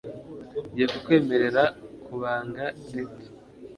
Ngiye 0.71 0.87
kukwemerera 0.93 1.63
kubanga 2.05 2.65
rito. 2.93 3.27